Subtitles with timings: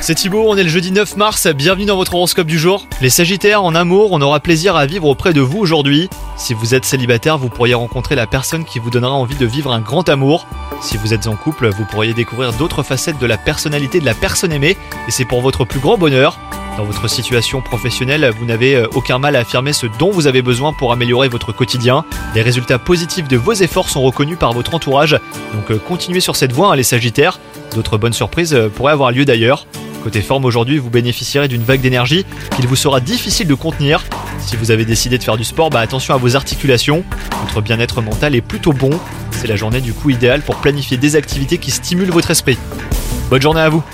[0.00, 2.86] C'est Thibaut, on est le jeudi 9 mars, bienvenue dans votre horoscope du jour.
[3.00, 6.10] Les Sagittaires, en amour, on aura plaisir à vivre auprès de vous aujourd'hui.
[6.36, 9.70] Si vous êtes célibataire, vous pourriez rencontrer la personne qui vous donnera envie de vivre
[9.70, 10.44] un grand amour.
[10.82, 14.14] Si vous êtes en couple, vous pourriez découvrir d'autres facettes de la personnalité de la
[14.14, 14.76] personne aimée,
[15.06, 16.40] et c'est pour votre plus grand bonheur.
[16.76, 20.42] Dans votre situation professionnelle, vous n'avez euh, aucun mal à affirmer ce dont vous avez
[20.42, 22.04] besoin pour améliorer votre quotidien.
[22.34, 25.12] Les résultats positifs de vos efforts sont reconnus par votre entourage,
[25.52, 27.38] donc euh, continuez sur cette voie, hein, les Sagittaires.
[27.74, 29.66] D'autres bonnes surprises euh, pourraient avoir lieu d'ailleurs.
[30.02, 32.24] Côté forme aujourd'hui, vous bénéficierez d'une vague d'énergie
[32.56, 34.02] qu'il vous sera difficile de contenir.
[34.38, 37.04] Si vous avez décidé de faire du sport, bah attention à vos articulations.
[37.46, 38.90] Votre bien-être mental est plutôt bon.
[39.30, 42.56] C'est la journée du coup idéale pour planifier des activités qui stimulent votre esprit.
[43.28, 43.84] Bonne journée à vous